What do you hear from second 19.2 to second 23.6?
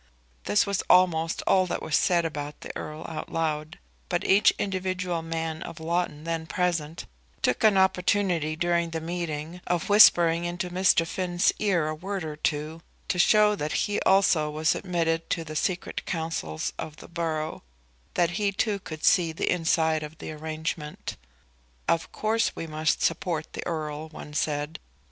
the inside of the arrangement. "Of course we must support